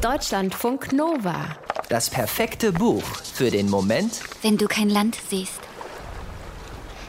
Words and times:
Deutschlandfunk 0.00 0.94
Nova. 0.94 1.44
Das 1.90 2.08
perfekte 2.08 2.72
Buch 2.72 3.04
für 3.34 3.50
den 3.50 3.68
Moment, 3.68 4.20
wenn 4.40 4.56
du 4.56 4.66
kein 4.66 4.88
Land 4.88 5.18
siehst. 5.28 5.60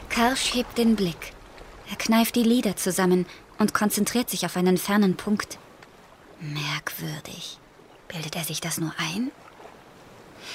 Karsch 0.10 0.54
hebt 0.54 0.78
den 0.78 0.98
Blick. 0.98 1.32
Er 1.90 1.96
kneift 1.96 2.36
die 2.36 2.44
Lider 2.44 2.76
zusammen 2.76 3.28
und 3.60 3.74
konzentriert 3.74 4.30
sich 4.30 4.46
auf 4.46 4.58
einen 4.58 4.78
fernen 4.78 5.16
Punkt. 5.16 5.58
Merkwürdig. 6.42 7.60
Bildet 8.10 8.36
er 8.36 8.44
sich 8.44 8.60
das 8.60 8.78
nur 8.78 8.94
ein? 8.98 9.32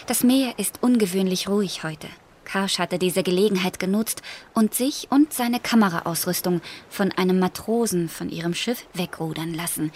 Das 0.07 0.23
Meer 0.23 0.59
ist 0.59 0.83
ungewöhnlich 0.83 1.49
ruhig 1.49 1.85
heute. 1.85 2.09
Karsch 2.45 2.79
hatte 2.79 2.99
diese 2.99 3.23
Gelegenheit 3.23 3.79
genutzt 3.79 4.21
und 4.53 4.75
sich 4.75 5.09
und 5.11 5.33
seine 5.33 5.59
Kameraausrüstung 5.59 6.61
von 6.91 7.13
einem 7.13 7.39
Matrosen 7.39 8.11
von 8.11 8.29
ihrem 8.29 8.53
Schiff 8.53 8.85
wegrudern 8.93 9.55
lassen, 9.55 9.91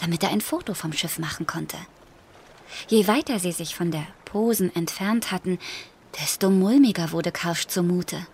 damit 0.00 0.22
er 0.22 0.30
ein 0.30 0.40
Foto 0.40 0.74
vom 0.74 0.92
Schiff 0.92 1.18
machen 1.18 1.46
konnte. 1.46 1.76
Je 2.88 3.06
weiter 3.06 3.38
sie 3.38 3.52
sich 3.52 3.74
von 3.74 3.90
der 3.90 4.06
Posen 4.24 4.74
entfernt 4.74 5.32
hatten, 5.32 5.58
desto 6.20 6.50
mulmiger 6.50 7.12
wurde 7.12 7.32
Karsch 7.32 7.66
zumute. 7.66 8.26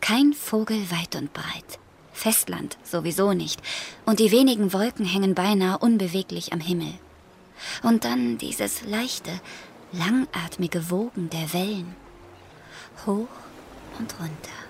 Kein 0.00 0.32
Vogel 0.32 0.90
weit 0.90 1.16
und 1.16 1.32
breit. 1.32 1.78
Festland 2.12 2.76
sowieso 2.84 3.32
nicht, 3.32 3.62
und 4.04 4.18
die 4.18 4.30
wenigen 4.30 4.72
Wolken 4.72 5.06
hängen 5.06 5.34
beinahe 5.34 5.78
unbeweglich 5.78 6.52
am 6.52 6.60
Himmel. 6.60 6.92
Und 7.82 8.04
dann 8.04 8.36
dieses 8.38 8.82
leichte, 8.82 9.40
langatmige 9.92 10.90
Wogen 10.90 11.30
der 11.30 11.52
Wellen. 11.52 11.94
Hoch 13.06 13.28
und 13.98 14.14
runter 14.20 14.60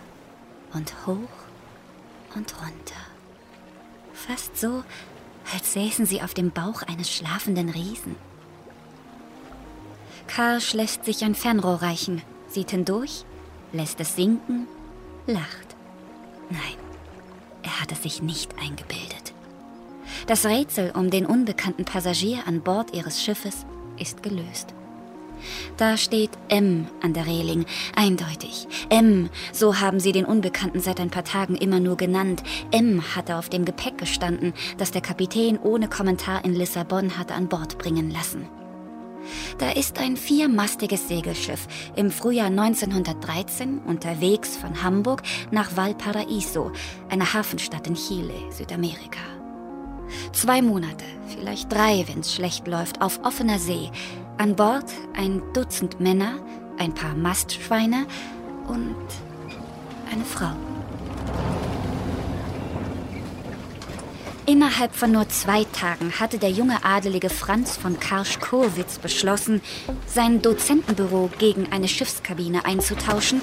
und 0.73 1.07
hoch 1.07 2.37
und 2.37 2.55
runter. 2.61 3.01
Fast 4.13 4.57
so, 4.59 4.85
als 5.53 5.73
säßen 5.73 6.07
sie 6.07 6.23
auf 6.23 6.35
dem 6.35 6.51
Bauch 6.51 6.83
eines 6.83 7.11
schlafenden 7.11 7.69
Riesen. 7.69 8.17
Karsch 10.27 10.75
lässt 10.75 11.05
sich 11.05 11.25
ein 11.25 11.35
Fernrohr 11.35 11.83
reichen, 11.83 12.23
sieht 12.49 12.71
hindurch, 12.71 13.25
lässt 13.73 14.01
es 14.01 14.15
sinken, 14.15 14.69
lacht. 15.27 15.77
Nein, 16.51 16.79
er 17.63 17.81
hat 17.81 17.93
es 17.93 18.03
sich 18.03 18.23
nicht 18.23 18.53
eingebildet. 18.61 19.33
Das 20.27 20.47
Rätsel 20.47 20.93
um 20.93 21.11
den 21.11 21.27
unbekannten 21.27 21.85
Passagier 21.85 22.47
an 22.47 22.61
Bord 22.61 22.95
ihres 22.95 23.23
Schiffes 23.23 23.67
ist 23.99 24.23
gelöst. 24.23 24.75
Da 25.77 25.97
steht 25.97 26.31
M 26.49 26.87
an 27.03 27.13
der 27.13 27.27
Reling, 27.27 27.65
eindeutig. 27.97 28.67
M, 28.89 29.31
so 29.53 29.81
haben 29.81 30.01
sie 30.01 30.13
den 30.13 30.25
Unbekannten 30.25 30.81
seit 30.81 31.01
ein 31.01 31.11
paar 31.11 31.25
Tagen 31.25 31.55
immer 31.57 31.81
nur 31.81 31.97
genannt. 31.97 32.43
M 32.71 33.03
hatte 33.15 33.37
auf 33.37 33.49
dem 33.49 33.65
Gepäck 33.65 33.99
gestanden, 33.99 34.53
das 34.79 34.91
der 34.91 35.03
Kapitän 35.03 35.59
ohne 35.59 35.89
Kommentar 35.89 36.45
in 36.45 36.55
Lissabon 36.55 37.19
hatte 37.19 37.35
an 37.35 37.49
Bord 37.49 37.79
bringen 37.79 38.11
lassen. 38.11 38.49
Da 39.59 39.71
ist 39.71 39.99
ein 39.99 40.17
viermastiges 40.17 41.09
Segelschiff 41.09 41.67
im 41.97 42.11
Frühjahr 42.11 42.47
1913 42.47 43.81
unterwegs 43.81 44.57
von 44.57 44.83
Hamburg 44.83 45.23
nach 45.51 45.77
Valparaiso, 45.77 46.73
einer 47.09 47.33
Hafenstadt 47.33 47.87
in 47.87 47.95
Chile, 47.95 48.35
Südamerika. 48.51 49.21
Zwei 50.33 50.63
Monate, 50.63 51.05
vielleicht 51.29 51.73
drei, 51.73 52.05
wenn 52.09 52.21
es 52.21 52.35
schlecht 52.35 52.67
läuft, 52.67 53.01
auf 53.01 53.21
offener 53.23 53.59
See, 53.59 53.91
an 54.41 54.57
Bord 54.57 54.87
ein 55.15 55.43
Dutzend 55.53 56.01
Männer, 56.01 56.41
ein 56.79 56.95
paar 56.95 57.15
Mastschweine 57.15 58.07
und 58.69 58.97
eine 60.11 60.25
Frau. 60.25 60.53
Innerhalb 64.47 64.95
von 64.95 65.13
nur 65.13 65.29
zwei 65.29 65.65
Tagen 65.65 66.19
hatte 66.19 66.39
der 66.39 66.51
junge 66.51 66.83
Adelige 66.87 67.29
Franz 67.29 67.77
von 67.77 68.01
Karsch-Kurwitz 68.01 68.99
beschlossen, 68.99 69.61
sein 70.07 70.41
Dozentenbüro 70.41 71.29
gegen 71.39 71.71
eine 71.71 71.87
Schiffskabine 71.87 72.65
einzutauschen, 72.65 73.43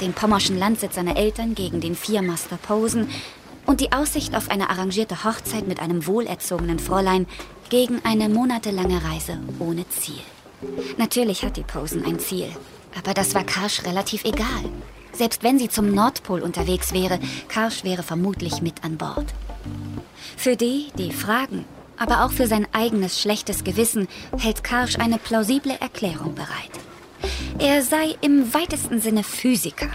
den 0.00 0.12
pommerschen 0.12 0.56
Landsitz 0.56 0.94
seiner 0.94 1.16
Eltern 1.16 1.56
gegen 1.56 1.80
den 1.80 1.96
Viermaster 1.96 2.56
Posen 2.56 3.08
und 3.66 3.80
die 3.80 3.90
Aussicht 3.90 4.36
auf 4.36 4.48
eine 4.48 4.70
arrangierte 4.70 5.24
Hochzeit 5.24 5.66
mit 5.66 5.80
einem 5.80 6.06
wohlerzogenen 6.06 6.78
Fräulein 6.78 7.26
gegen 7.68 8.00
eine 8.04 8.28
monatelange 8.28 9.02
Reise 9.02 9.40
ohne 9.58 9.88
Ziel. 9.88 10.22
Natürlich 10.96 11.44
hat 11.44 11.56
die 11.56 11.62
Posen 11.62 12.04
ein 12.04 12.18
Ziel, 12.18 12.48
aber 12.96 13.14
das 13.14 13.34
war 13.34 13.44
Karsch 13.44 13.84
relativ 13.84 14.24
egal. 14.24 14.64
Selbst 15.12 15.42
wenn 15.42 15.58
sie 15.58 15.68
zum 15.68 15.94
Nordpol 15.94 16.42
unterwegs 16.42 16.92
wäre, 16.92 17.18
Karsch 17.48 17.84
wäre 17.84 18.02
vermutlich 18.02 18.60
mit 18.60 18.84
an 18.84 18.96
Bord. 18.96 19.26
Für 20.36 20.56
die, 20.56 20.88
die 20.98 21.12
fragen, 21.12 21.64
aber 21.96 22.24
auch 22.24 22.32
für 22.32 22.46
sein 22.46 22.66
eigenes 22.72 23.20
schlechtes 23.20 23.64
Gewissen, 23.64 24.08
hält 24.38 24.62
Karsch 24.62 24.98
eine 24.98 25.18
plausible 25.18 25.76
Erklärung 25.80 26.34
bereit. 26.34 26.70
Er 27.58 27.82
sei 27.82 28.14
im 28.20 28.52
weitesten 28.52 29.00
Sinne 29.00 29.24
Physiker. 29.24 29.88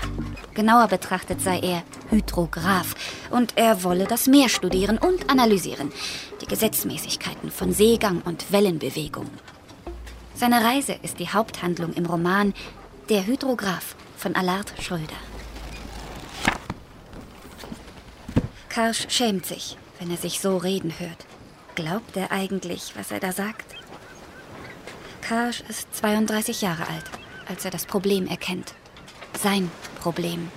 Genauer 0.55 0.87
betrachtet 0.87 1.41
sei 1.41 1.59
er 1.59 1.83
Hydrograph 2.09 2.95
und 3.29 3.53
er 3.55 3.83
wolle 3.83 4.05
das 4.05 4.27
Meer 4.27 4.49
studieren 4.49 4.97
und 4.97 5.29
analysieren, 5.29 5.91
die 6.41 6.47
Gesetzmäßigkeiten 6.47 7.51
von 7.51 7.71
Seegang 7.71 8.21
und 8.25 8.51
Wellenbewegung. 8.51 9.29
Seine 10.41 10.63
Reise 10.63 10.93
ist 11.03 11.19
die 11.19 11.29
Haupthandlung 11.29 11.93
im 11.93 12.07
Roman 12.07 12.55
Der 13.09 13.27
Hydrograph 13.27 13.95
von 14.17 14.35
Allard 14.35 14.73
Schröder. 14.81 15.21
Karsch 18.67 19.05
schämt 19.09 19.45
sich, 19.45 19.77
wenn 19.99 20.09
er 20.09 20.17
sich 20.17 20.39
so 20.39 20.57
reden 20.57 20.95
hört. 20.97 21.27
Glaubt 21.75 22.17
er 22.17 22.31
eigentlich, 22.31 22.93
was 22.95 23.11
er 23.11 23.19
da 23.19 23.33
sagt? 23.33 23.75
Karsch 25.21 25.61
ist 25.69 25.95
32 25.95 26.61
Jahre 26.63 26.87
alt, 26.87 27.05
als 27.47 27.63
er 27.63 27.69
das 27.69 27.85
Problem 27.85 28.25
erkennt. 28.25 28.73
Sein 29.39 29.69
Problem. 29.99 30.51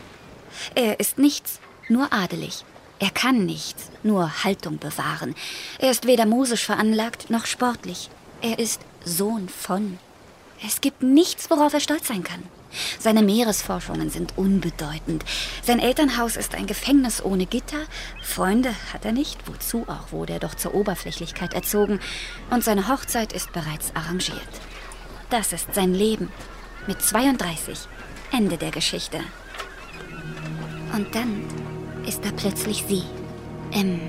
Er 0.74 0.98
ist 0.98 1.18
nichts, 1.18 1.60
nur 1.90 2.10
adelig. 2.10 2.64
Er 3.00 3.10
kann 3.10 3.44
nichts, 3.44 3.90
nur 4.02 4.44
Haltung 4.44 4.78
bewahren. 4.78 5.34
Er 5.78 5.90
ist 5.90 6.06
weder 6.06 6.24
musisch 6.24 6.64
veranlagt 6.64 7.28
noch 7.28 7.44
sportlich. 7.44 8.08
Er 8.40 8.58
ist 8.58 8.80
Sohn 9.04 9.48
von. 9.48 9.98
Es 10.66 10.80
gibt 10.80 11.02
nichts, 11.02 11.50
worauf 11.50 11.74
er 11.74 11.80
stolz 11.80 12.08
sein 12.08 12.22
kann. 12.22 12.42
Seine 12.98 13.22
Meeresforschungen 13.22 14.10
sind 14.10 14.36
unbedeutend. 14.36 15.24
Sein 15.62 15.78
Elternhaus 15.78 16.36
ist 16.36 16.54
ein 16.54 16.66
Gefängnis 16.66 17.22
ohne 17.22 17.46
Gitter. 17.46 17.84
Freunde 18.22 18.74
hat 18.92 19.04
er 19.04 19.12
nicht, 19.12 19.38
wozu 19.46 19.84
auch 19.88 20.12
wurde 20.12 20.34
er 20.34 20.38
doch 20.40 20.54
zur 20.54 20.74
Oberflächlichkeit 20.74 21.54
erzogen. 21.54 22.00
Und 22.50 22.64
seine 22.64 22.88
Hochzeit 22.88 23.32
ist 23.32 23.52
bereits 23.52 23.94
arrangiert. 23.94 24.40
Das 25.30 25.52
ist 25.52 25.74
sein 25.74 25.94
Leben. 25.94 26.30
Mit 26.86 27.00
32. 27.00 27.78
Ende 28.32 28.56
der 28.56 28.70
Geschichte. 28.70 29.20
Und 30.92 31.14
dann 31.14 31.44
ist 32.06 32.24
da 32.24 32.30
plötzlich 32.36 32.84
sie. 32.88 33.04
M. 33.72 34.00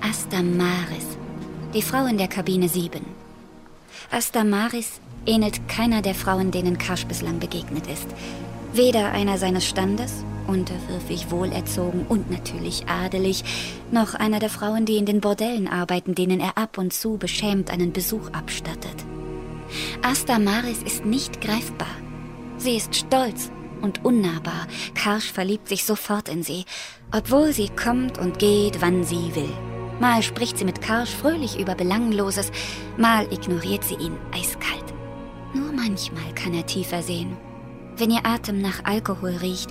Asta 0.00 0.42
Maris. 0.42 1.18
Die 1.74 1.82
Frau 1.82 2.06
in 2.06 2.18
der 2.18 2.28
Kabine 2.28 2.68
7. 2.68 3.04
Asta 4.10 4.44
Maris 4.44 5.00
ähnelt 5.26 5.68
keiner 5.68 6.02
der 6.02 6.14
Frauen, 6.14 6.50
denen 6.50 6.78
Karsch 6.78 7.06
bislang 7.06 7.38
begegnet 7.38 7.86
ist. 7.86 8.06
Weder 8.72 9.10
einer 9.12 9.38
seines 9.38 9.66
Standes, 9.66 10.24
unterwürfig 10.46 11.30
wohlerzogen 11.30 12.06
und 12.06 12.30
natürlich 12.30 12.86
adelig, 12.88 13.44
noch 13.90 14.14
einer 14.14 14.38
der 14.38 14.50
Frauen, 14.50 14.86
die 14.86 14.96
in 14.96 15.06
den 15.06 15.20
Bordellen 15.20 15.68
arbeiten, 15.68 16.14
denen 16.14 16.40
er 16.40 16.56
ab 16.56 16.78
und 16.78 16.92
zu 16.92 17.16
beschämt 17.18 17.70
einen 17.70 17.92
Besuch 17.92 18.30
abstattet. 18.32 18.96
Asta 20.02 20.38
Maris 20.38 20.82
ist 20.82 21.04
nicht 21.04 21.40
greifbar. 21.40 21.96
Sie 22.58 22.76
ist 22.76 22.94
stolz 22.94 23.50
und 23.80 24.04
unnahbar. 24.04 24.66
Karsch 24.94 25.32
verliebt 25.32 25.68
sich 25.68 25.84
sofort 25.84 26.28
in 26.28 26.42
sie, 26.42 26.64
obwohl 27.12 27.52
sie 27.52 27.68
kommt 27.68 28.18
und 28.18 28.38
geht, 28.38 28.80
wann 28.80 29.04
sie 29.04 29.34
will. 29.34 29.69
Mal 30.00 30.22
spricht 30.22 30.56
sie 30.56 30.64
mit 30.64 30.80
Karsch 30.80 31.14
fröhlich 31.14 31.60
über 31.60 31.74
Belangloses, 31.74 32.50
mal 32.96 33.30
ignoriert 33.30 33.84
sie 33.84 33.96
ihn 33.96 34.16
eiskalt. 34.32 34.84
Nur 35.52 35.72
manchmal 35.72 36.34
kann 36.34 36.54
er 36.54 36.64
tiefer 36.64 37.02
sehen. 37.02 37.36
Wenn 37.96 38.10
ihr 38.10 38.24
Atem 38.24 38.62
nach 38.62 38.84
Alkohol 38.84 39.36
riecht, 39.42 39.70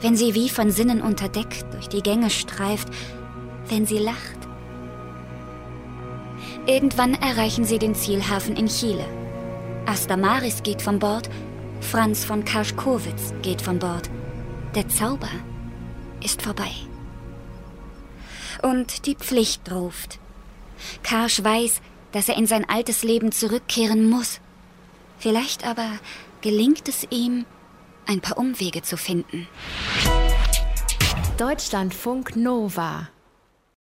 wenn 0.00 0.16
sie 0.16 0.34
wie 0.34 0.48
von 0.48 0.70
Sinnen 0.70 1.02
unterdeckt 1.02 1.66
durch 1.72 1.88
die 1.88 2.02
Gänge 2.02 2.30
streift, 2.30 2.88
wenn 3.68 3.84
sie 3.84 3.98
lacht. 3.98 4.38
Irgendwann 6.66 7.14
erreichen 7.14 7.64
sie 7.64 7.78
den 7.78 7.94
Zielhafen 7.94 8.56
in 8.56 8.68
Chile. 8.68 9.04
Asta 9.86 10.16
Maris 10.16 10.62
geht 10.62 10.82
von 10.82 10.98
Bord, 10.98 11.28
Franz 11.80 12.24
von 12.24 12.44
Karschkowitz 12.44 13.34
geht 13.42 13.60
von 13.60 13.78
Bord. 13.78 14.08
Der 14.74 14.88
Zauber 14.88 15.30
ist 16.22 16.42
vorbei. 16.42 16.70
Und 18.64 19.04
die 19.04 19.14
Pflicht 19.14 19.70
ruft. 19.70 20.18
Karsch 21.02 21.44
weiß, 21.44 21.82
dass 22.12 22.30
er 22.30 22.38
in 22.38 22.46
sein 22.46 22.66
altes 22.66 23.02
Leben 23.02 23.30
zurückkehren 23.30 24.08
muss. 24.08 24.40
Vielleicht 25.18 25.66
aber 25.66 25.90
gelingt 26.40 26.88
es 26.88 27.06
ihm, 27.10 27.44
ein 28.06 28.22
paar 28.22 28.38
Umwege 28.38 28.80
zu 28.80 28.96
finden. 28.96 29.46
Deutschlandfunk 31.36 32.36
Nova 32.36 33.08